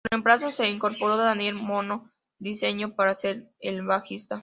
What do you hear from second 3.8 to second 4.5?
bajista.